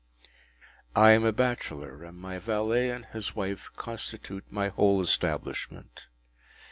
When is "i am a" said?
0.95-1.31